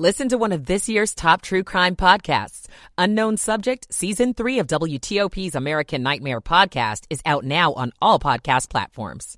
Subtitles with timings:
[0.00, 2.68] Listen to one of this year's top true crime podcasts.
[2.96, 8.70] Unknown Subject, Season 3 of WTOP's American Nightmare podcast is out now on all podcast
[8.70, 9.36] platforms.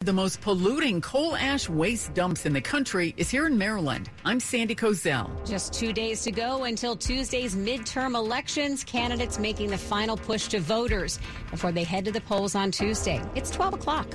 [0.00, 4.10] The most polluting coal ash waste dumps in the country is here in Maryland.
[4.22, 5.30] I'm Sandy Kozel.
[5.48, 8.84] Just two days to go until Tuesday's midterm elections.
[8.84, 11.18] Candidates making the final push to voters
[11.50, 13.22] before they head to the polls on Tuesday.
[13.34, 14.14] It's 12 o'clock.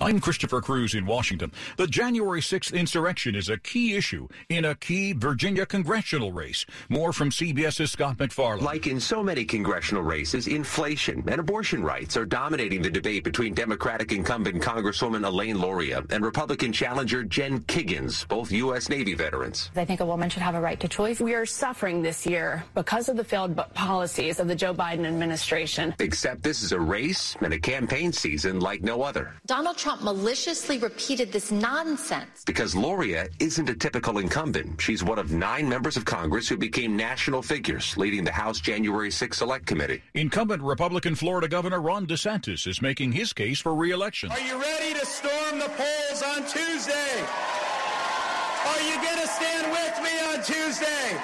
[0.00, 1.50] I'm Christopher Cruz in Washington.
[1.76, 6.64] The January 6th insurrection is a key issue in a key Virginia congressional race.
[6.88, 8.64] More from CBS's Scott MacFarlane.
[8.64, 13.54] Like in so many congressional races, inflation and abortion rights are dominating the debate between
[13.54, 18.88] Democratic incumbent Congresswoman Elaine Luria and Republican challenger Jen Kiggans, both U.S.
[18.88, 19.72] Navy veterans.
[19.74, 21.20] I think a woman should have a right to choice.
[21.20, 25.92] We are suffering this year because of the failed policies of the Joe Biden administration.
[25.98, 29.34] Except this is a race and a campaign season like no other.
[29.44, 32.44] Donald Trump Trump maliciously repeated this nonsense.
[32.44, 34.78] Because Luria isn't a typical incumbent.
[34.78, 39.10] She's one of nine members of Congress who became national figures, leading the House January
[39.10, 40.02] 6 Select Committee.
[40.12, 44.30] Incumbent Republican Florida Governor Ron DeSantis is making his case for re-election.
[44.30, 47.24] Are you ready to storm the polls on Tuesday?
[48.66, 51.16] Are you going to stand with me on Tuesday?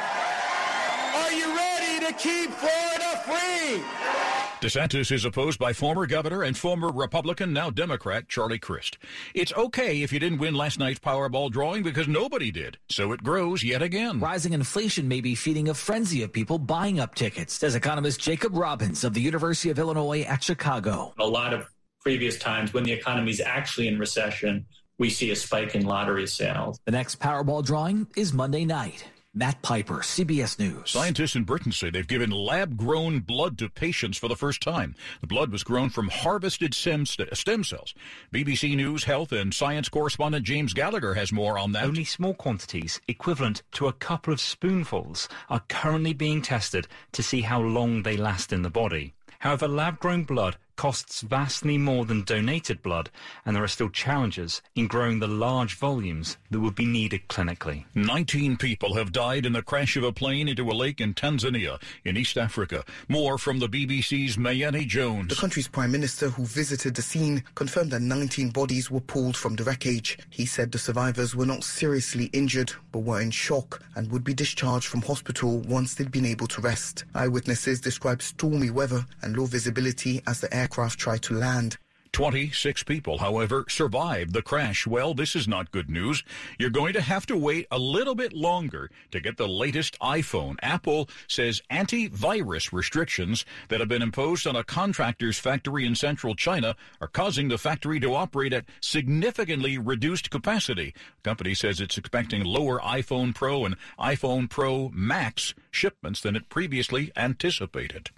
[1.17, 4.24] Are you ready to keep Florida free?
[4.65, 8.97] DeSantis is opposed by former governor and former Republican, now Democrat, Charlie Crist.
[9.35, 12.79] It's okay if you didn't win last night's Powerball drawing because nobody did.
[12.89, 14.21] So it grows yet again.
[14.21, 18.57] Rising inflation may be feeding a frenzy of people buying up tickets, says economist Jacob
[18.57, 21.13] Robbins of the University of Illinois at Chicago.
[21.19, 21.69] A lot of
[22.01, 24.65] previous times when the economy is actually in recession,
[24.97, 26.81] we see a spike in lottery sales.
[26.87, 29.05] The next Powerball drawing is Monday night.
[29.37, 30.91] Matt Piper, CBS News.
[30.91, 34.95] Scientists in Britain say they've given lab grown blood to patients for the first time.
[35.23, 37.95] The blood was grown from harvested stem, stem cells.
[38.33, 41.83] BBC News health and science correspondent James Gallagher has more on that.
[41.83, 47.41] Only small quantities, equivalent to a couple of spoonfuls, are currently being tested to see
[47.41, 49.15] how long they last in the body.
[49.41, 53.11] However, lab grown blood costs vastly more than donated blood,
[53.45, 57.85] and there are still challenges in growing the large volumes that would be needed clinically.
[57.95, 61.81] 19 people have died in the crash of a plane into a lake in Tanzania,
[62.05, 62.85] in East Africa.
[63.09, 65.29] More from the BBC's Mayeni Jones.
[65.29, 69.57] The country's prime minister, who visited the scene, confirmed that 19 bodies were pulled from
[69.57, 70.19] the wreckage.
[70.31, 74.35] He said the survivors were not seriously injured, but were in shock and would be
[74.35, 77.05] discharged from hospital once they'd been able to rest.
[77.15, 81.77] Eyewitnesses described stormy weather and low visibility as the air aircraft tried to land.
[82.13, 84.87] 26 people, however, survived the crash.
[84.87, 86.23] Well, this is not good news.
[86.59, 90.57] You're going to have to wait a little bit longer to get the latest iPhone.
[90.63, 96.77] Apple says antivirus restrictions that have been imposed on a contractor's factory in central China
[97.01, 100.95] are causing the factory to operate at significantly reduced capacity.
[101.17, 106.49] The company says it's expecting lower iPhone Pro and iPhone Pro Max shipments than it
[106.49, 108.11] previously anticipated.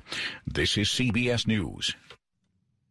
[0.46, 1.96] This is CBS News.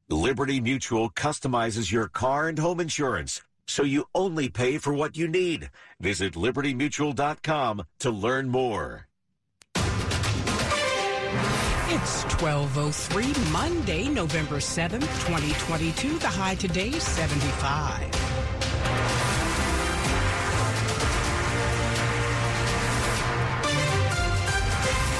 [0.09, 5.27] Liberty Mutual customizes your car and home insurance so you only pay for what you
[5.27, 5.71] need.
[5.99, 9.07] Visit libertymutual.com to learn more.
[11.87, 16.19] It's 1203 Monday, November 7th, 2022.
[16.19, 18.24] The high today 75.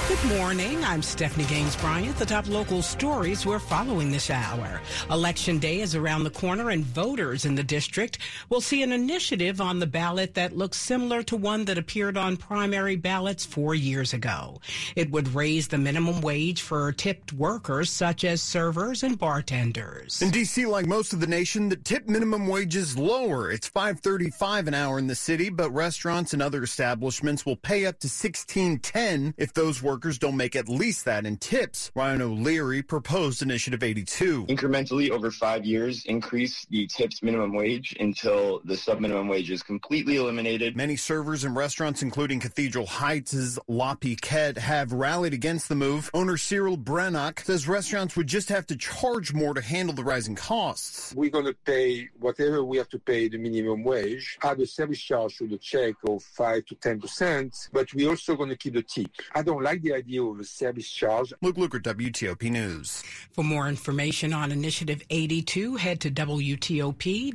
[0.08, 0.84] Good morning.
[0.84, 2.16] I'm Stephanie Gaines Bryant.
[2.18, 4.80] The top local stories we're following this hour.
[5.10, 9.60] Election day is around the corner, and voters in the district will see an initiative
[9.60, 14.14] on the ballot that looks similar to one that appeared on primary ballots four years
[14.14, 14.62] ago.
[14.96, 20.22] It would raise the minimum wage for tipped workers, such as servers and bartenders.
[20.22, 23.52] In D.C., like most of the nation, the tip minimum wage is lower.
[23.52, 28.00] It's 5.35 an hour in the city, but restaurants and other establishments will pay up
[28.02, 31.90] to 16.10 if those workers workers don't make at least that in tips.
[31.96, 34.48] Ryan O'Leary proposed Initiative 82.
[34.48, 39.64] Incrementally over five years, increase the tips minimum wage until the sub minimum wage is
[39.64, 40.76] completely eliminated.
[40.76, 46.12] Many servers and restaurants, including Cathedral Heights' La Piquette, have rallied against the move.
[46.14, 50.36] Owner Cyril Brannock says restaurants would just have to charge more to handle the rising
[50.36, 51.14] costs.
[51.16, 55.00] We're going to pay whatever we have to pay the minimum wage, add a service
[55.00, 58.84] charge to the check of 5 to 10%, but we're also going to keep the
[58.84, 59.10] tip.
[59.34, 61.32] I don't like the idea of a service charge.
[61.42, 63.04] Luke Lukert, WTOP News.
[63.32, 67.32] For more information on Initiative 82, head to WTOP.com.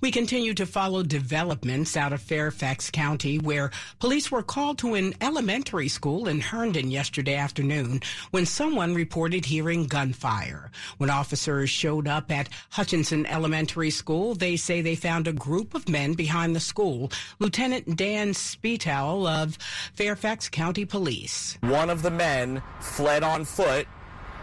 [0.00, 5.14] We continue to follow developments out of Fairfax County where police were called to an
[5.20, 10.70] elementary school in Herndon yesterday afternoon when someone reported hearing gunfire.
[10.98, 15.88] When officers showed up at Hutchison Elementary School, they say they found a group of
[15.88, 17.10] men behind the school.
[17.38, 19.56] Lieutenant Dan Spetow of
[19.94, 21.13] Fairfax County Police.
[21.60, 23.86] One of the men fled on foot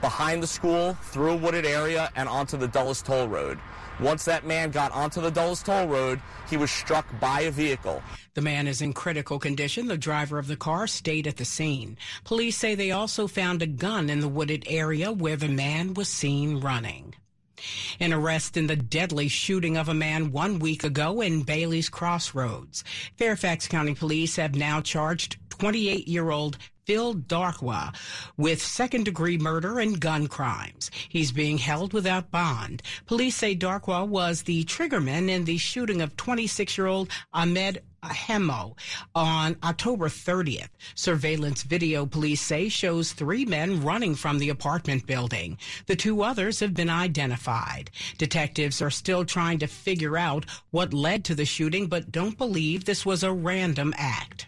[0.02, 3.60] behind the school through a wooded area and onto the Dulles Toll Road.
[4.00, 6.20] Once that man got onto the Dulles Toll Road,
[6.50, 8.02] he was struck by a vehicle.
[8.34, 9.88] The man is in critical condition.
[9.88, 11.98] The driver of the car stayed at the scene.
[12.24, 16.10] Police say they also found a gun in the wooded area where the man was
[16.10, 17.14] seen running.
[18.00, 22.84] An arrest in the deadly shooting of a man one week ago in Bailey's Crossroads.
[23.18, 27.96] Fairfax County Police have now charged 28 year old Phil Darkwa
[28.38, 30.90] with second degree murder and gun crimes.
[31.08, 32.82] He's being held without bond.
[33.06, 38.78] Police say Darkwa was the triggerman in the shooting of 26 year old Ahmed Hemo
[39.14, 40.70] on October 30th.
[40.96, 45.58] Surveillance video, police say, shows three men running from the apartment building.
[45.86, 47.92] The two others have been identified.
[48.18, 52.86] Detectives are still trying to figure out what led to the shooting, but don't believe
[52.86, 54.48] this was a random act.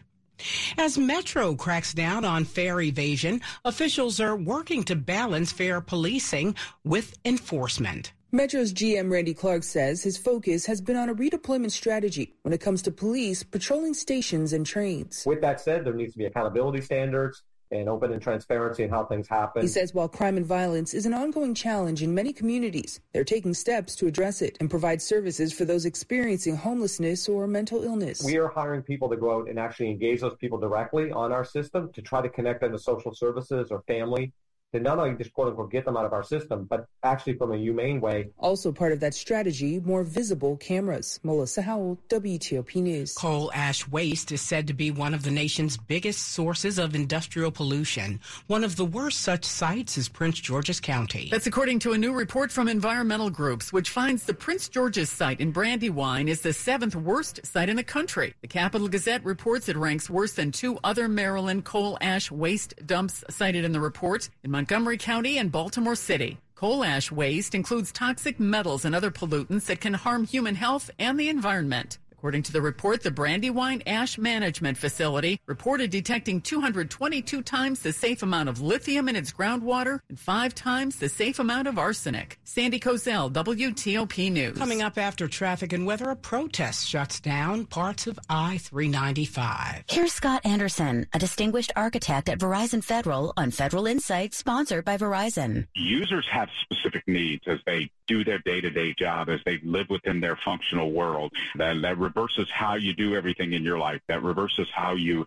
[0.78, 7.18] As Metro cracks down on fare evasion, officials are working to balance fare policing with
[7.24, 8.12] enforcement.
[8.34, 12.60] Metro's GM Randy Clarke says his focus has been on a redeployment strategy when it
[12.60, 15.24] comes to police patrolling stations and trains.
[15.24, 19.06] With that said, there needs to be accountability standards and open and transparency in how
[19.06, 19.62] things happen.
[19.62, 23.54] He says while crime and violence is an ongoing challenge in many communities, they're taking
[23.54, 28.24] steps to address it and provide services for those experiencing homelessness or mental illness.
[28.26, 31.46] We are hiring people to go out and actually engage those people directly on our
[31.46, 34.34] system to try to connect them to social services or family
[34.74, 37.52] to not only just quote unquote get them out of our system, but actually from
[37.52, 38.30] a humane way.
[38.40, 41.20] Also part of that strategy, more visible cameras.
[41.24, 43.14] Melissa Howell, WTOP News.
[43.14, 47.52] Coal ash waste is said to be one of the nation's biggest sources of industrial
[47.52, 48.20] pollution.
[48.48, 51.30] One of the worst such sites is Prince George's County.
[51.32, 55.40] That's according to a new report from environmental groups, which finds the Prince George's site
[55.40, 58.34] in Brandywine is the seventh worst site in the country.
[58.42, 63.24] The Capital Gazette reports it ranks worse than two other Maryland coal ash waste dumps
[63.30, 64.30] cited in the report.
[64.44, 66.38] In Montgomery County and Baltimore City.
[66.56, 71.20] Coal ash waste includes toxic metals and other pollutants that can harm human health and
[71.20, 71.98] the environment.
[72.24, 78.24] According to the report, the Brandywine Ash Management Facility reported detecting 222 times the safe
[78.24, 82.40] amount of lithium in its groundwater and five times the safe amount of arsenic.
[82.46, 84.58] Sandy Kozel, WTOP News.
[84.58, 89.84] Coming up after traffic and weather, a protest shuts down parts of I 395.
[89.90, 95.68] Here's Scott Anderson, a distinguished architect at Verizon Federal on Federal Insight, sponsored by Verizon.
[95.76, 100.38] Users have specific needs as they do their day-to-day job, as they live within their
[100.46, 101.34] functional world.
[101.56, 104.02] That, that reverses how you do everything in your life.
[104.08, 105.26] That reverses how you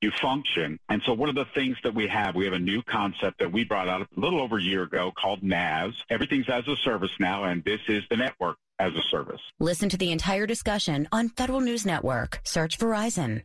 [0.00, 0.78] you function.
[0.88, 3.52] And so one of the things that we have, we have a new concept that
[3.52, 5.92] we brought out a little over a year ago called NAS.
[6.10, 9.40] Everything's as a service now, and this is the network as a service.
[9.60, 12.40] Listen to the entire discussion on Federal News Network.
[12.44, 13.42] Search Verizon.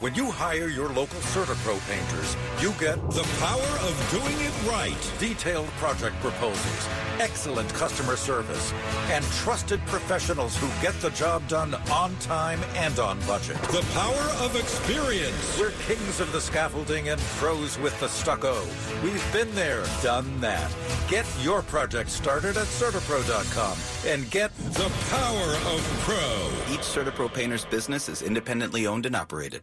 [0.00, 5.12] When you hire your local CertaPro painters, you get the power of doing it right.
[5.18, 6.88] Detailed project proposals,
[7.18, 8.74] excellent customer service,
[9.10, 13.56] and trusted professionals who get the job done on time and on budget.
[13.72, 15.58] The power of experience.
[15.58, 18.66] We're kings of the scaffolding and pros with the stucco.
[19.02, 20.70] We've been there, done that.
[21.08, 23.78] Get your project started at CertaPro.com
[24.12, 26.74] and get the power of pro.
[26.74, 29.62] Each CertaPro painter's business is independently owned and operated.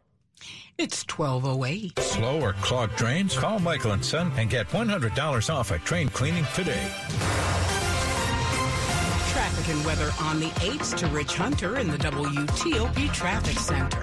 [0.76, 2.00] It's 1208.
[2.00, 3.38] Slow or clogged drains?
[3.38, 6.90] Call Michael and Son and get $100 off a train cleaning today.
[9.30, 14.02] Traffic and weather on the 8th to Rich Hunter in the WTOP Traffic Center.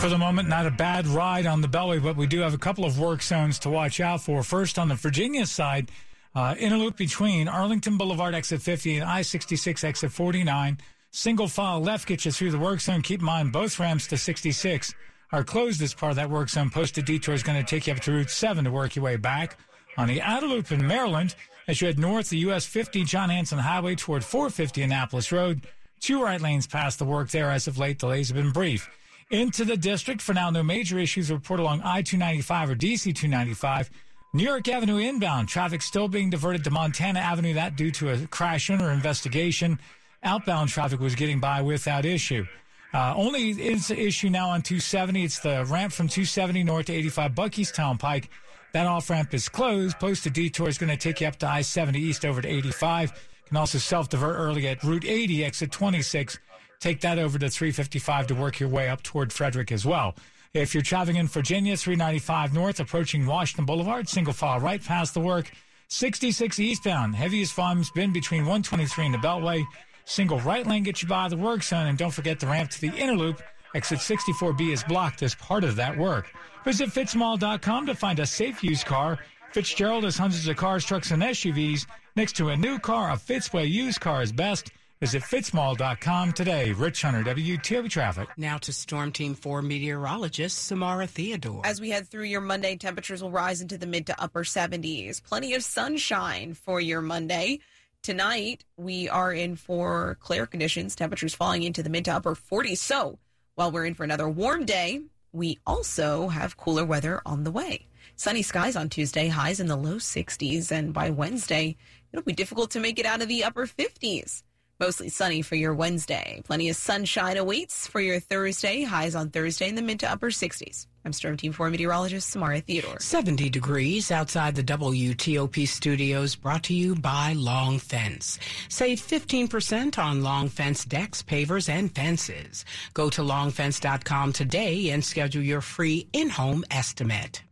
[0.00, 2.58] For the moment, not a bad ride on the belly, but we do have a
[2.58, 4.42] couple of work zones to watch out for.
[4.42, 5.92] First, on the Virginia side,
[6.34, 10.78] uh, in a loop between Arlington Boulevard exit 50 and I 66 exit 49.
[11.16, 13.00] Single file left gets you through the work zone.
[13.00, 14.92] Keep in mind, both ramps to 66
[15.30, 16.70] are closed as part of that work zone.
[16.70, 19.14] Posted detour is going to take you up to Route 7 to work your way
[19.14, 19.56] back.
[19.96, 21.36] On the outer loop in Maryland,
[21.68, 25.68] as you head north, the US 50 John Hanson Highway toward 450 Annapolis Road.
[26.00, 28.00] Two right lanes past the work there as of late.
[28.00, 28.90] Delays have been brief.
[29.30, 33.88] Into the district, for now, no major issues report along I 295 or DC 295.
[34.32, 38.26] New York Avenue inbound, traffic still being diverted to Montana Avenue, that due to a
[38.26, 39.78] crash under investigation.
[40.24, 42.46] Outbound traffic was getting by without issue.
[42.94, 45.22] Uh, only is issue now on 270.
[45.22, 48.30] It's the ramp from 270 north to 85 Buckeystown Pike.
[48.72, 49.98] That off ramp is closed.
[49.98, 53.10] Posted detour is going to take you up to I 70 east over to 85.
[53.10, 56.38] You Can also self divert early at Route 80, exit 26.
[56.80, 60.14] Take that over to 355 to work your way up toward Frederick as well.
[60.54, 65.20] If you're traveling in Virginia, 395 north, approaching Washington Boulevard, single file right past the
[65.20, 65.50] work.
[65.88, 69.64] 66 eastbound, heaviest volume's been between 123 and the Beltway.
[70.04, 72.80] Single right lane gets you by the work zone, and don't forget the ramp to
[72.80, 73.42] the inner loop.
[73.74, 76.30] Exit 64B is blocked as part of that work.
[76.64, 79.18] Visit fitzmall.com to find a safe used car.
[79.52, 81.86] Fitzgerald has hundreds of cars, trucks, and SUVs.
[82.16, 84.70] Next to a new car, a Fitzway used car is best.
[85.00, 86.72] Visit fitzmall.com today.
[86.72, 88.28] Rich Hunter, WTOP Traffic.
[88.36, 91.62] Now to Storm Team 4 meteorologist Samara Theodore.
[91.64, 95.22] As we head through your Monday, temperatures will rise into the mid to upper 70s.
[95.22, 97.60] Plenty of sunshine for your Monday.
[98.04, 102.76] Tonight, we are in for clear conditions, temperatures falling into the mid to upper 40s.
[102.76, 103.18] So,
[103.54, 105.00] while we're in for another warm day,
[105.32, 107.86] we also have cooler weather on the way.
[108.14, 111.78] Sunny skies on Tuesday, highs in the low 60s, and by Wednesday,
[112.12, 114.42] it'll be difficult to make it out of the upper 50s.
[114.80, 116.42] Mostly sunny for your Wednesday.
[116.44, 118.82] Plenty of sunshine awaits for your Thursday.
[118.82, 120.86] Highs on Thursday in the mid to upper 60s.
[121.04, 122.98] I'm Storm Team 4 meteorologist Samara Theodore.
[122.98, 128.40] 70 degrees outside the WTOP studios brought to you by Long Fence.
[128.68, 132.64] Save 15% on Long Fence decks, pavers, and fences.
[132.94, 137.43] Go to longfence.com today and schedule your free in-home estimate.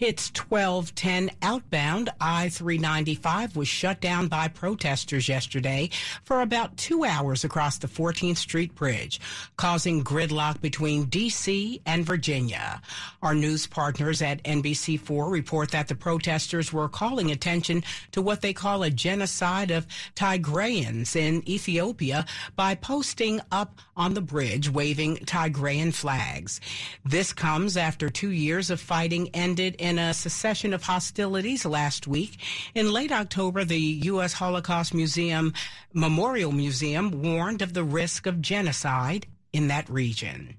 [0.00, 2.10] It's 1210 outbound.
[2.20, 5.90] I-395 was shut down by protesters yesterday
[6.24, 9.20] for about two hours across the 14th Street Bridge,
[9.56, 11.80] causing gridlock between D.C.
[11.86, 12.82] and Virginia.
[13.22, 18.52] Our news partners at NBC4 report that the protesters were calling attention to what they
[18.52, 25.94] call a genocide of Tigrayans in Ethiopia by posting up on the bridge waving Tigrayan
[25.94, 26.60] flags.
[27.04, 32.38] This comes after two years of fighting ended in a cessation of hostilities last week.
[32.74, 33.78] In late October, the
[34.12, 34.32] U.S.
[34.32, 35.52] Holocaust Museum
[35.92, 40.56] Memorial Museum warned of the risk of genocide in that region.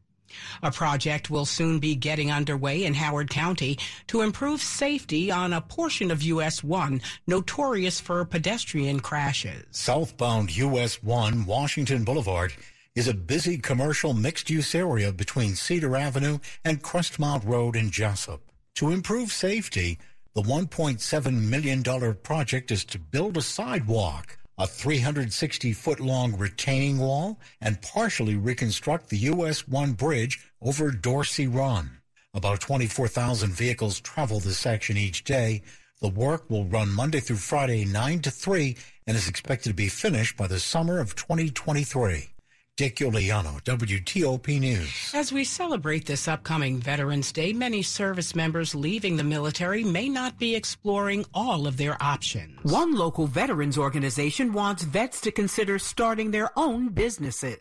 [0.61, 5.61] A project will soon be getting underway in Howard County to improve safety on a
[5.61, 9.65] portion of US 1 notorious for pedestrian crashes.
[9.71, 12.53] Southbound US 1 Washington Boulevard
[12.93, 18.41] is a busy commercial mixed use area between Cedar Avenue and Crestmont Road in Jessup.
[18.75, 19.99] To improve safety,
[20.33, 21.81] the $1.7 million
[22.15, 29.07] project is to build a sidewalk, a 360 foot long retaining wall, and partially reconstruct
[29.07, 31.99] the US 1 bridge over Dorsey Run.
[32.33, 35.61] About 24,000 vehicles travel this section each day.
[36.01, 38.75] The work will run Monday through Friday 9 to 3
[39.07, 42.34] and is expected to be finished by the summer of 2023.
[42.77, 45.11] Dick Uliano, WTOP News.
[45.13, 50.37] As we celebrate this upcoming Veterans Day, many service members leaving the military may not
[50.37, 52.59] be exploring all of their options.
[52.63, 57.59] One local veterans organization wants vets to consider starting their own businesses.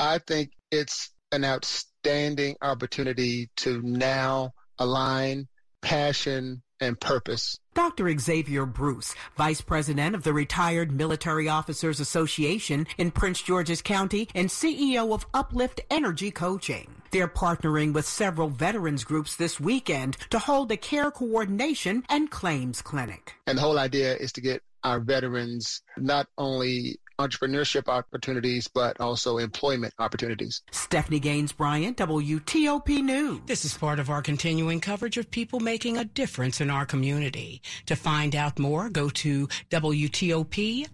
[0.00, 5.46] I think it's an outstanding opportunity to now align
[5.82, 8.18] passion and purpose Dr.
[8.18, 14.48] Xavier Bruce, Vice President of the Retired Military Officers Association in Prince George's County and
[14.48, 16.90] CEO of Uplift Energy Coaching.
[17.12, 22.82] They're partnering with several veterans groups this weekend to hold a care coordination and claims
[22.82, 23.34] clinic.
[23.46, 29.38] And the whole idea is to get our veterans not only entrepreneurship opportunities, but also
[29.38, 30.62] employment opportunities.
[30.70, 33.40] Stephanie Gaines Bryant, WTOP News.
[33.46, 37.60] This is part of our continuing coverage of people making a difference in our community.
[37.86, 40.88] To find out more, go to WTOP.com.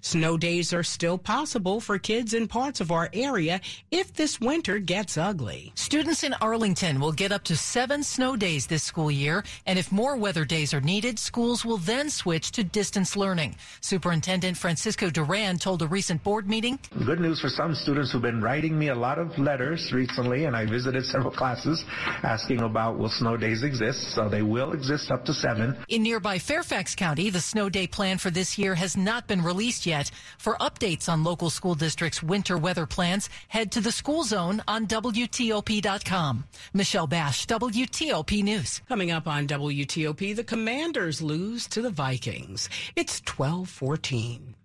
[0.00, 4.78] Snow days are still possible for kids in parts of our area if this winter
[4.78, 5.72] gets ugly.
[5.74, 9.90] Students in Arlington will get up to seven snow days this school year, and if
[9.90, 13.56] more weather days are needed, schools will then switch to distance learning.
[13.80, 16.76] Superintendent Francisco Duran told a recent board meeting.
[17.06, 20.56] Good news for some students who've been writing me a lot of letters recently, and
[20.56, 21.84] I visited several classes
[22.24, 24.12] asking about will snow days exist.
[24.12, 25.76] So they will exist up to seven.
[25.86, 29.86] In nearby Fairfax County, the snow day plan for this year has not been released
[29.86, 30.10] yet.
[30.38, 34.88] For updates on local school districts' winter weather plans, head to the school zone on
[34.88, 36.42] WTOP.com.
[36.74, 38.80] Michelle Basch, WTOP News.
[38.88, 42.68] Coming up on WTOP, the Commanders lose to the Vikings.
[42.96, 44.56] It's 1214.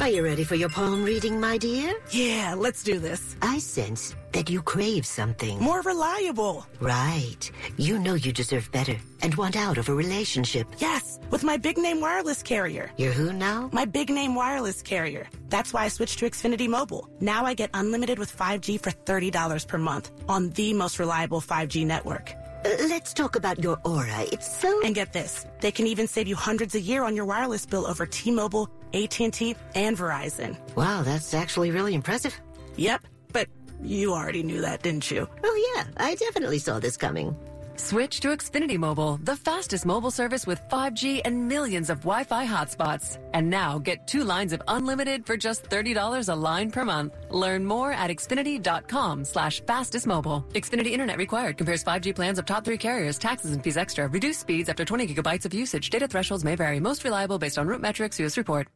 [0.00, 1.94] Are you ready for your palm reading, my dear?
[2.10, 3.36] Yeah, let's do this.
[3.42, 5.58] I sense that you crave something.
[5.60, 6.66] More reliable.
[6.80, 7.50] Right.
[7.76, 10.66] You know you deserve better and want out of a relationship.
[10.78, 12.90] Yes, with my big name wireless carrier.
[12.96, 13.68] You're who now?
[13.72, 15.28] My big name wireless carrier.
[15.48, 17.08] That's why I switched to Xfinity Mobile.
[17.20, 21.86] Now I get unlimited with 5G for $30 per month on the most reliable 5G
[21.86, 22.34] network.
[22.64, 24.22] Let's talk about your aura.
[24.32, 24.82] It's so...
[24.82, 25.46] And get this.
[25.60, 29.56] They can even save you hundreds a year on your wireless bill over T-Mobile, AT&T,
[29.74, 30.58] and Verizon.
[30.74, 32.38] Wow, that's actually really impressive.
[32.76, 33.48] Yep, but
[33.82, 35.26] you already knew that, didn't you?
[35.42, 37.34] Oh yeah, I definitely saw this coming.
[37.80, 43.18] Switch to Xfinity Mobile, the fastest mobile service with 5G and millions of Wi-Fi hotspots.
[43.32, 47.14] And now get two lines of unlimited for just $30 a line per month.
[47.30, 50.44] Learn more at xfinity.com slash fastest mobile.
[50.50, 51.56] Xfinity Internet required.
[51.56, 53.18] Compares 5G plans of top three carriers.
[53.18, 54.08] Taxes and fees extra.
[54.08, 55.90] Reduced speeds after 20 gigabytes of usage.
[55.90, 56.80] Data thresholds may vary.
[56.80, 58.18] Most reliable based on RootMetrics.
[58.18, 58.36] U.S.
[58.36, 58.68] report.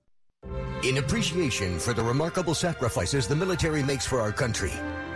[0.85, 4.73] In appreciation for the remarkable sacrifices the military makes for our country,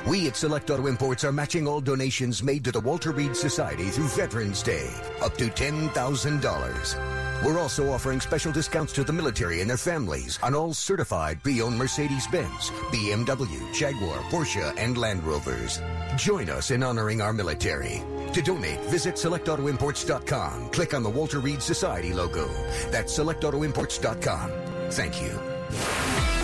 [0.06, 3.90] we at Select Auto Imports are matching all donations made to the Walter Reed Society
[3.90, 4.90] through Veterans Day,
[5.20, 7.44] up to $10,000.
[7.44, 11.78] We're also offering special discounts to the military and their families on all certified pre-owned
[11.78, 15.80] Mercedes-Benz, BMW, Jaguar, Porsche, and Land Rovers.
[16.16, 18.02] Join us in honoring our military.
[18.32, 20.70] To donate, visit selectautoimports.com.
[20.70, 22.48] Click on the Walter Reed Society logo.
[22.90, 24.50] That's selectautoimports.com.
[24.90, 26.37] Thank you.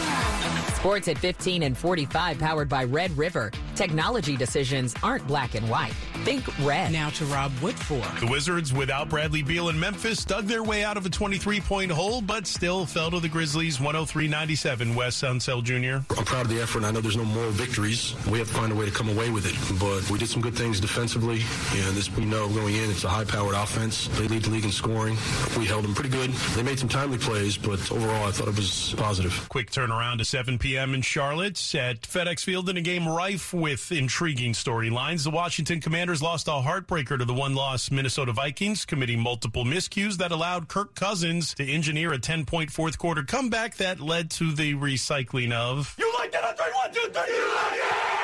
[0.85, 3.51] Sports at 15 and 45 powered by Red River.
[3.75, 5.95] Technology decisions aren't black and white.
[6.25, 6.91] Think red.
[6.91, 8.21] Now to Rob Woodfork.
[8.21, 11.91] The Wizards, without Bradley Beal in Memphis, dug their way out of a 23 point
[11.91, 14.95] hole, but still fell to the Grizzlies 103 97.
[14.95, 16.03] Wes Unseld Jr.
[16.19, 16.85] I'm proud of the effort.
[16.85, 18.15] I know there's no moral victories.
[18.31, 19.79] We have to find a way to come away with it.
[19.79, 21.43] But we did some good things defensively.
[21.75, 24.09] And this we know going in, it's a high powered offense.
[24.19, 25.19] They lead the league in scoring.
[25.59, 26.31] We held them pretty good.
[26.57, 29.47] They made some timely plays, but overall, I thought it was positive.
[29.51, 30.95] Quick turnaround to 7 p.m.
[30.95, 35.25] in Charlotte at FedEx Field in a game rife with intriguing storylines.
[35.25, 40.17] The Washington Commanders lost a heartbreaker to the one loss Minnesota Vikings, committing multiple miscues
[40.19, 44.53] that allowed Kirk Cousins to engineer a 10 point fourth quarter comeback that led to
[44.53, 45.95] the recycling of.
[45.99, 46.45] You like that?
[46.45, 47.35] I three, one, two, three.
[47.35, 48.24] You like it?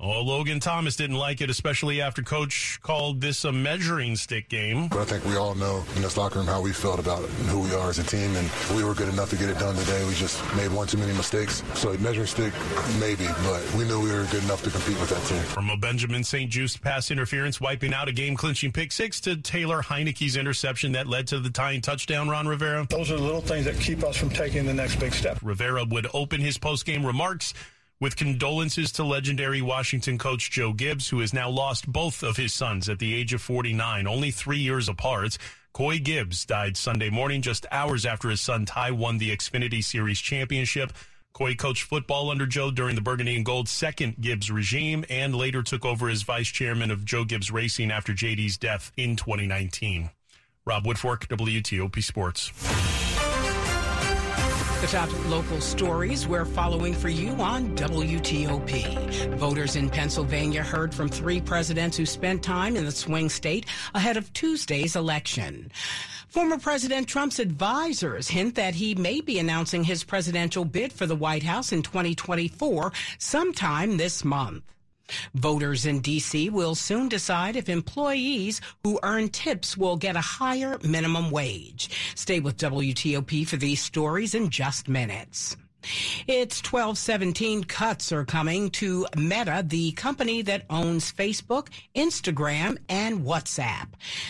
[0.00, 4.86] Oh, Logan Thomas didn't like it, especially after coach called this a measuring stick game.
[4.86, 7.30] But I think we all know in this locker room how we felt about it
[7.40, 9.58] and who we are as a team, and we were good enough to get it
[9.58, 10.06] done today.
[10.06, 11.64] We just made one too many mistakes.
[11.74, 12.52] So measuring stick,
[13.00, 15.42] maybe, but we knew we were good enough to compete with that team.
[15.42, 20.36] From a Benjamin St-Juste pass interference, wiping out a game-clinching pick six to Taylor Heinicke's
[20.36, 22.86] interception that led to the tying touchdown, Ron Rivera.
[22.88, 25.40] Those are the little things that keep us from taking the next big step.
[25.42, 27.52] Rivera would open his post-game remarks
[28.00, 32.54] with condolences to legendary Washington coach Joe Gibbs, who has now lost both of his
[32.54, 35.36] sons at the age of 49, only three years apart.
[35.72, 40.20] Coy Gibbs died Sunday morning, just hours after his son Ty won the Xfinity Series
[40.20, 40.92] championship.
[41.32, 45.62] Coy coached football under Joe during the Burgundy and Gold second Gibbs regime and later
[45.62, 50.10] took over as vice chairman of Joe Gibbs Racing after JD's death in 2019.
[50.64, 52.97] Rob Woodfork, WTOP Sports.
[54.80, 59.34] The top local stories we're following for you on WTOP.
[59.34, 64.16] Voters in Pennsylvania heard from three presidents who spent time in the swing state ahead
[64.16, 65.72] of Tuesday's election.
[66.28, 71.16] Former President Trump's advisors hint that he may be announcing his presidential bid for the
[71.16, 74.62] White House in 2024 sometime this month.
[75.34, 76.50] Voters in D.C.
[76.50, 81.90] will soon decide if employees who earn tips will get a higher minimum wage.
[82.14, 85.56] Stay with WTOP for these stories in just minutes.
[86.26, 93.88] It's 1217 cuts are coming to Meta, the company that owns Facebook, Instagram, and WhatsApp.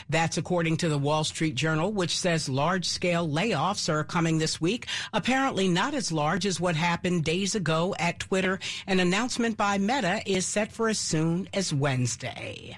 [0.09, 4.61] That's according to the Wall Street Journal, which says large scale layoffs are coming this
[4.61, 4.87] week.
[5.13, 8.59] Apparently not as large as what happened days ago at Twitter.
[8.87, 12.77] An announcement by Meta is set for as soon as Wednesday.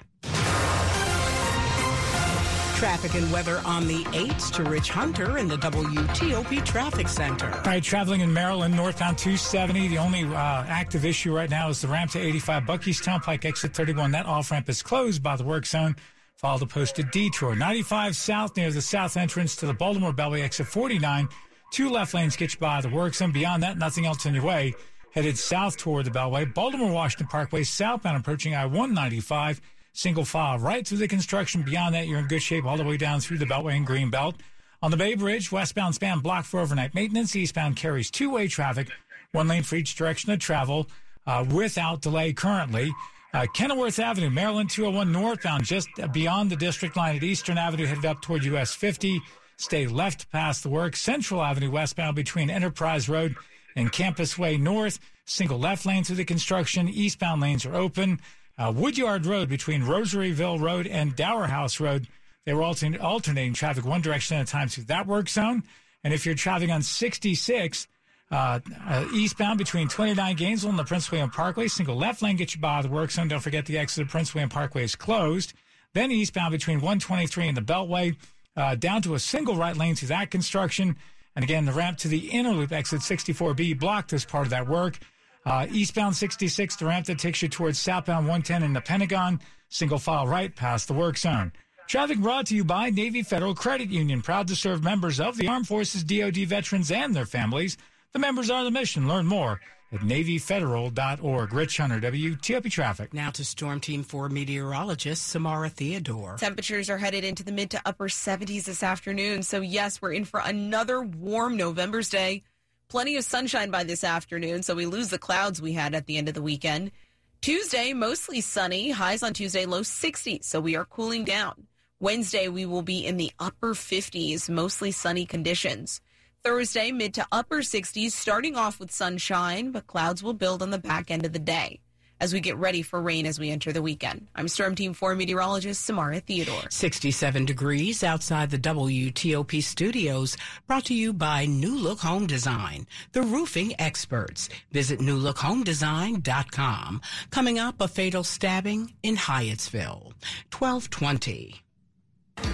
[2.81, 7.53] Traffic and weather on the 8s to Rich Hunter in the WTOP Traffic Center.
[7.53, 9.87] All right, traveling in Maryland, northbound 270.
[9.89, 10.33] The only uh,
[10.67, 14.09] active issue right now is the ramp to 85 Buckeystown Pike, exit 31.
[14.09, 15.95] That off ramp is closed by the work zone.
[16.37, 17.53] Follow the posted detour.
[17.53, 21.29] 95 south near the south entrance to the Baltimore Beltway, exit 49.
[21.69, 23.31] Two left lanes get you by the work zone.
[23.31, 24.73] Beyond that, nothing else in your way.
[25.11, 26.51] Headed south toward the Beltway.
[26.51, 29.61] Baltimore Washington Parkway, southbound approaching I 195
[29.93, 31.63] single file right through the construction.
[31.63, 34.35] Beyond that, you're in good shape all the way down through the Beltway and Greenbelt.
[34.81, 37.35] On the Bay Bridge, westbound span blocked for overnight maintenance.
[37.35, 38.89] Eastbound carries two-way traffic,
[39.31, 40.87] one lane for each direction of travel,
[41.27, 42.91] uh, without delay currently.
[43.33, 48.05] Uh, Kenilworth Avenue, Maryland 201 northbound, just beyond the district line at Eastern Avenue, headed
[48.05, 49.21] up toward US 50.
[49.57, 50.95] Stay left past the work.
[50.95, 53.35] Central Avenue westbound between Enterprise Road
[53.75, 54.99] and Campus Way North.
[55.25, 56.89] Single left lane through the construction.
[56.89, 58.19] Eastbound lanes are open.
[58.61, 62.07] Uh, Woodyard Road between Rosaryville Road and Dower House Road.
[62.45, 65.63] They were altern- alternating traffic one direction at a time through that work zone.
[66.03, 67.87] And if you're traveling on 66,
[68.31, 72.53] uh, uh, eastbound between 29 Gainesville and the Prince William Parkway, single left lane gets
[72.53, 73.27] you by the work zone.
[73.27, 75.53] Don't forget the exit of Prince William Parkway is closed.
[75.95, 78.15] Then eastbound between 123 and the Beltway,
[78.55, 80.97] uh, down to a single right lane through that construction.
[81.35, 84.67] And again, the ramp to the inner loop exit 64B blocked as part of that
[84.67, 84.99] work.
[85.45, 89.97] Uh, eastbound 66, the ramp that takes you towards southbound 110 in the Pentagon, single
[89.97, 91.51] file right past the work zone.
[91.87, 95.47] Traffic brought to you by Navy Federal Credit Union, proud to serve members of the
[95.47, 97.77] Armed Forces, DoD veterans, and their families.
[98.13, 99.07] The members are the mission.
[99.07, 99.59] Learn more
[99.91, 101.53] at NavyFederal.org.
[101.53, 103.13] Rich Hunter, WTOP Traffic.
[103.13, 106.37] Now to Storm Team 4 meteorologist Samara Theodore.
[106.37, 109.43] Temperatures are headed into the mid to upper 70s this afternoon.
[109.43, 112.43] So, yes, we're in for another warm November's Day.
[112.91, 116.17] Plenty of sunshine by this afternoon, so we lose the clouds we had at the
[116.17, 116.91] end of the weekend.
[117.39, 118.91] Tuesday, mostly sunny.
[118.91, 121.67] Highs on Tuesday, low 60s, so we are cooling down.
[122.01, 126.01] Wednesday, we will be in the upper 50s, mostly sunny conditions.
[126.43, 130.77] Thursday, mid to upper 60s, starting off with sunshine, but clouds will build on the
[130.77, 131.79] back end of the day
[132.21, 134.27] as we get ready for rain as we enter the weekend.
[134.35, 136.61] I'm Storm Team 4 meteorologist Samara Theodore.
[136.69, 143.23] 67 degrees outside the WTOP studios, brought to you by New Look Home Design, the
[143.23, 144.47] roofing experts.
[144.71, 147.01] Visit newlookhomedesign.com.
[147.31, 150.13] Coming up, a fatal stabbing in Hyattsville.
[150.53, 151.63] 1220.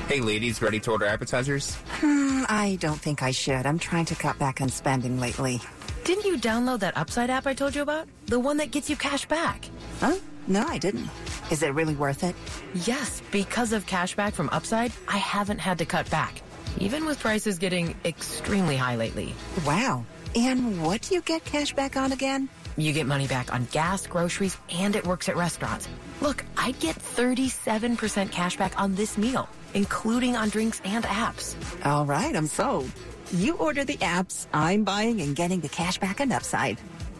[0.07, 1.75] Hey, ladies, ready to order appetizers?
[1.99, 3.65] Hmm, I don't think I should.
[3.65, 5.59] I'm trying to cut back on spending lately.
[6.07, 8.07] Didn't you download that Upside app I told you about?
[8.27, 9.69] The one that gets you cash back.
[9.99, 10.15] Huh?
[10.47, 11.09] No, I didn't.
[11.51, 12.33] Is it really worth it?
[12.85, 16.41] Yes, because of cash back from Upside, I haven't had to cut back,
[16.77, 19.35] even with prices getting extremely high lately.
[19.65, 20.05] Wow.
[20.33, 22.47] And what do you get cash back on again?
[22.77, 25.89] You get money back on gas, groceries, and it works at restaurants.
[26.21, 31.57] Look, I'd get 37% cash back on this meal, including on drinks and apps.
[31.85, 32.89] All right, I'm sold.
[33.31, 36.79] You order the apps, I'm buying and getting the cash back and Upside.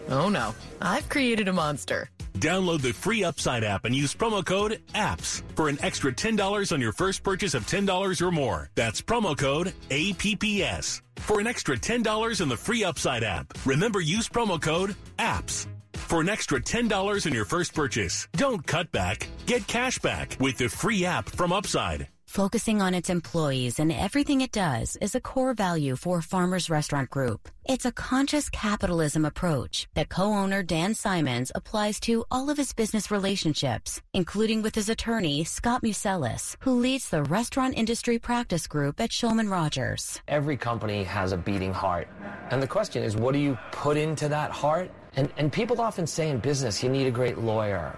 [0.10, 2.10] Oh no, I've created a monster.
[2.36, 6.80] Download the free Upside app and use promo code APPS for an extra $10 on
[6.80, 8.70] your first purchase of $10 or more.
[8.76, 13.54] That's promo code APPS for an extra $10 in the free Upside app.
[13.65, 18.30] Remember, use promo code APPS for an extra $10 in your first purchase.
[18.34, 19.28] Don't cut back.
[19.46, 22.08] Get cash back with the free app from Upside.
[22.38, 27.10] Focusing on its employees and everything it does is a core value for Farmers Restaurant
[27.10, 27.50] Group.
[27.65, 33.10] It's a conscious capitalism approach that co-owner Dan Simons applies to all of his business
[33.10, 39.10] relationships, including with his attorney, Scott Museles, who leads the restaurant industry practice group at
[39.10, 40.21] Shulman Rogers.
[40.28, 42.08] Every company has a beating heart.
[42.52, 44.91] And the question is, what do you put into that heart?
[45.15, 47.97] And, and people often say in business, you need a great lawyer.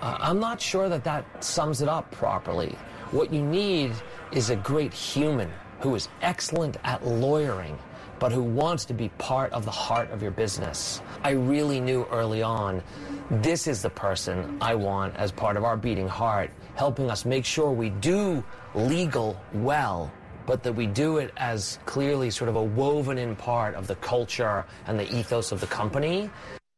[0.00, 2.76] Uh, I'm not sure that that sums it up properly.
[3.14, 3.92] What you need
[4.32, 5.48] is a great human
[5.78, 7.78] who is excellent at lawyering,
[8.18, 11.00] but who wants to be part of the heart of your business.
[11.22, 12.82] I really knew early on
[13.30, 17.44] this is the person I want as part of our beating heart, helping us make
[17.44, 18.42] sure we do
[18.74, 20.12] legal well,
[20.44, 23.94] but that we do it as clearly sort of a woven in part of the
[23.94, 26.30] culture and the ethos of the company.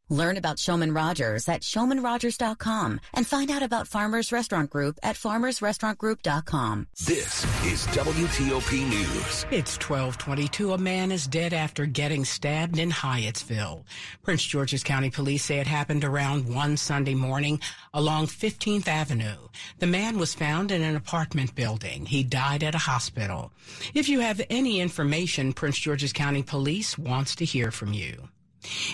[0.09, 6.87] Learn about Shulman Rogers at shulmanrogers.com and find out about Farmers Restaurant Group at farmersrestaurantgroup.com.
[7.05, 9.47] This is WTOP News.
[9.51, 10.75] It's 1222.
[10.75, 13.83] A man is dead after getting stabbed in Hyattsville.
[14.23, 17.61] Prince George's County Police say it happened around 1 Sunday morning
[17.93, 19.49] along 15th Avenue.
[19.81, 22.07] The man was found in an apartment building.
[22.07, 23.51] He died at a hospital.
[23.93, 28.29] If you have any information, Prince George's County Police wants to hear from you.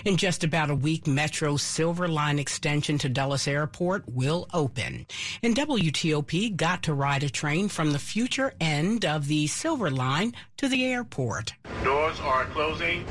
[0.05, 5.07] In just about a week, Metro's Silver Line extension to Dulles Airport will open.
[5.43, 10.35] And WTOP got to ride a train from the future end of the Silver Line
[10.63, 11.55] to the airport.
[11.83, 13.05] Doors are closing.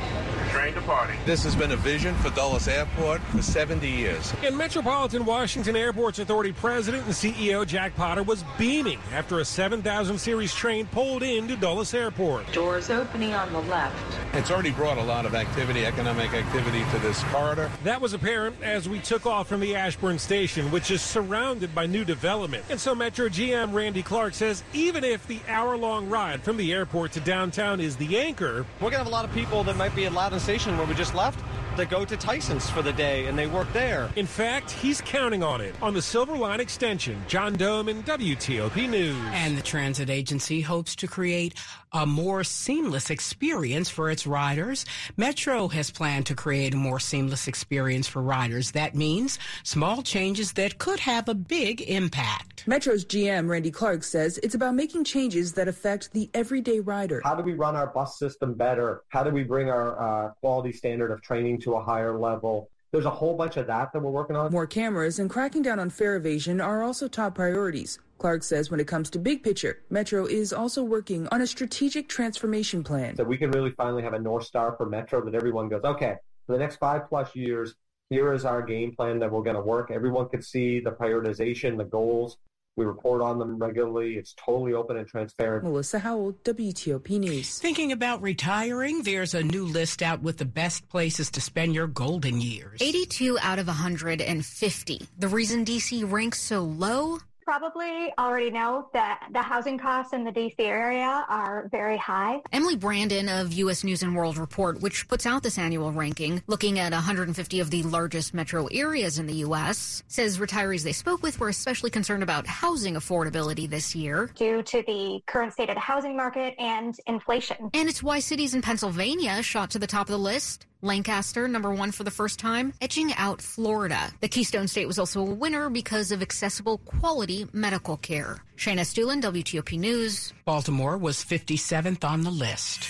[0.51, 1.17] Train departing.
[1.25, 4.33] This has been a vision for Dulles Airport for 70 years.
[4.43, 10.17] And Metropolitan Washington Airports Authority President and CEO Jack Potter was beaming after a 7000
[10.17, 12.49] series train pulled into Dulles Airport.
[12.53, 13.95] Doors opening on the left.
[14.33, 17.69] It's already brought a lot of activity, economic activity to this corridor.
[17.83, 21.85] That was apparent as we took off from the Ashburn station, which is surrounded by
[21.85, 22.63] new development.
[22.69, 26.71] And so Metro GM Randy Clarke says even if the hour long ride from the
[26.73, 27.40] airport to downtown
[27.79, 30.13] is the anchor, we're going to have a lot of people that might be at
[30.13, 31.39] Loudoun Station where we just left
[31.77, 34.09] that go to Tyson's for the day and they work there.
[34.15, 35.75] In fact, he's counting on it.
[35.81, 39.17] On the Silver Line Extension, John Domen WTOP News.
[39.31, 41.55] And the transit agency hopes to create
[41.93, 44.85] a more seamless experience for its riders.
[45.17, 48.71] Metro has planned to create a more seamless experience for riders.
[48.71, 52.65] That means small changes that could have a big impact.
[52.67, 57.21] Metro's GM Randy Clarke says it's about making changes that affect the everyday rider.
[57.23, 59.03] How do we run our bus system better?
[59.09, 62.69] How do we bring our uh, quality standard of training to a higher level?
[62.91, 64.51] There's a whole bunch of that that we're working on.
[64.51, 67.99] More cameras and cracking down on fare evasion are also top priorities.
[68.17, 72.09] Clarke says when it comes to big picture, Metro is also working on a strategic
[72.09, 73.15] transformation plan.
[73.15, 76.17] So we can really finally have a North Star for Metro that everyone goes, okay,
[76.45, 77.75] for the next five plus years,
[78.09, 79.89] here is our game plan that we're going to work.
[79.89, 82.37] Everyone can see the prioritization, the goals.
[82.81, 84.15] We report on them regularly.
[84.15, 85.63] It's totally open and transparent.
[85.63, 87.59] Melissa Howell, WTOP News.
[87.59, 91.85] Thinking about retiring, there's a new list out with the best places to spend your
[91.85, 92.81] golden years.
[92.81, 95.07] 82 out of 150.
[95.19, 97.19] The reason DC ranks so low?
[97.43, 102.41] Probably already know that the housing costs in the DC area are very high.
[102.51, 103.83] Emily Brandon of U.S.
[103.83, 107.83] News and World Report, which puts out this annual ranking, looking at 150 of the
[107.83, 112.47] largest metro areas in the U.S., says retirees they spoke with were especially concerned about
[112.47, 114.29] housing affordability this year.
[114.35, 117.69] Due to the current state of the housing market and inflation.
[117.73, 120.67] And it's why cities in Pennsylvania shot to the top of the list.
[120.81, 124.11] Lancaster, number one for the first time, edging out Florida.
[124.19, 128.43] The Keystone State was also a winner because of accessible quality medical care.
[128.57, 130.33] Shayna Estulin, WTOP News.
[130.45, 132.87] Baltimore was 57th on the list.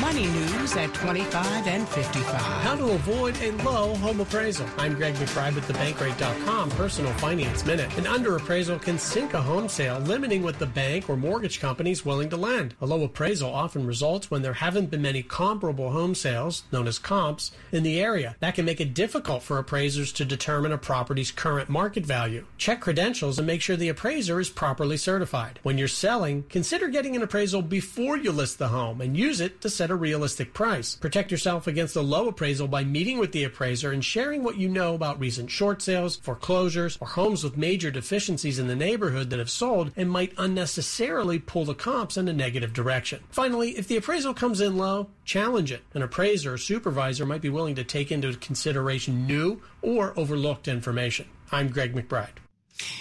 [0.00, 2.40] Money news at 25 and 55.
[2.40, 4.66] How to avoid a low home appraisal.
[4.78, 7.96] I'm Greg McBride with thebankrate.com Personal Finance Minute.
[7.98, 12.04] An underappraisal can sink a home sale, limiting what the bank or mortgage company is
[12.04, 12.74] willing to lend.
[12.80, 17.00] A low appraisal often results when there haven't been many comparable home sales, known as
[17.00, 18.36] comps, in the area.
[18.38, 22.46] That can make it difficult for appraisers to determine a property's current market value.
[22.58, 25.58] Check credentials and make sure the appraiser is properly certified.
[25.64, 29.60] When you're selling, consider getting an appraisal before you list the home and use it
[29.64, 30.94] to set a realistic price.
[30.94, 34.68] Protect yourself against a low appraisal by meeting with the appraiser and sharing what you
[34.68, 39.38] know about recent short sales, foreclosures, or homes with major deficiencies in the neighborhood that
[39.38, 43.24] have sold and might unnecessarily pull the comps in a negative direction.
[43.30, 45.80] Finally, if the appraisal comes in low, challenge it.
[45.94, 51.26] An appraiser or supervisor might be willing to take into consideration new or overlooked information.
[51.50, 52.36] I'm Greg McBride.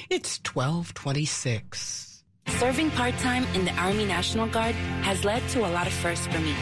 [0.10, 2.12] It's 1226.
[2.63, 6.27] Serving part time in the Army National Guard has led to a lot of firsts
[6.27, 6.56] for me.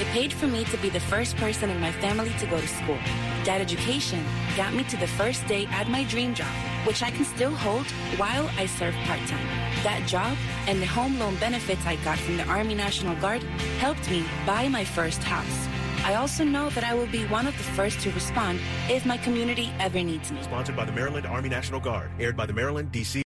[0.00, 2.66] It paid for me to be the first person in my family to go to
[2.66, 2.98] school.
[3.44, 4.24] That education
[4.56, 6.52] got me to the first day at my dream job,
[6.86, 9.46] which I can still hold while I serve part time.
[9.84, 13.42] That job and the home loan benefits I got from the Army National Guard
[13.78, 15.68] helped me buy my first house.
[16.04, 19.16] I also know that I will be one of the first to respond if my
[19.18, 20.42] community ever needs me.
[20.42, 23.23] Sponsored by the Maryland Army National Guard, aired by the Maryland, D.C.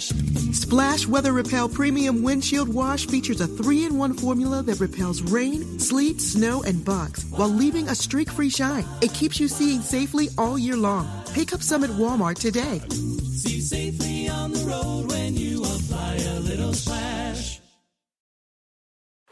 [0.00, 5.20] Splash, splash, Weather Repel Premium Windshield Wash features a three in one formula that repels
[5.22, 8.86] rain, sleet, snow, and bugs while leaving a streak free shine.
[9.02, 11.06] It keeps you seeing safely all year long.
[11.34, 12.80] Pick up some at Walmart today.
[12.88, 17.59] See safely on the road when you apply a little splash.